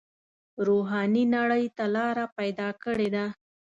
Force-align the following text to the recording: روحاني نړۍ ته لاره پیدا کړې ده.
روحاني 0.67 1.23
نړۍ 1.35 1.65
ته 1.77 1.85
لاره 1.95 2.25
پیدا 2.37 2.69
کړې 2.83 3.09
ده. 3.15 3.25